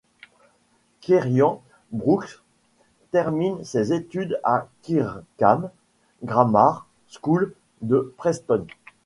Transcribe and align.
Kieran 1.01 1.61
Brookes 1.91 2.41
termine 3.11 3.63
ses 3.63 3.93
études 3.93 4.39
à 4.43 4.51
la 4.53 4.67
Kirkham 4.81 5.69
Grammar 6.23 6.87
School 7.07 7.53
de 7.83 8.11
Preston. 8.17 8.65